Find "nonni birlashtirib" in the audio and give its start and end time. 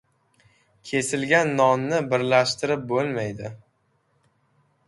1.59-2.89